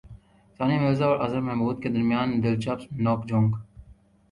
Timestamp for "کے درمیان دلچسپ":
1.83-2.91